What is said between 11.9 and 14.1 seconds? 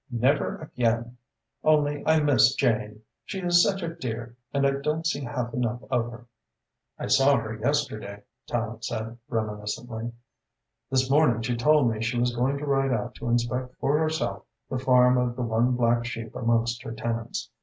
me she was going to ride out to inspect for